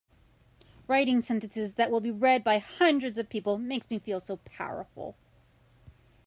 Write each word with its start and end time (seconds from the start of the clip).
Writing 0.87 1.21
sentences 1.21 1.75
that 1.75 1.91
will 1.91 1.99
be 1.99 2.09
read 2.09 2.43
by 2.43 2.57
hundreds 2.57 3.19
of 3.19 3.29
people 3.29 3.59
makes 3.59 3.87
me 3.91 3.99
feel 3.99 4.19
so 4.19 4.37
powerful! 4.37 5.15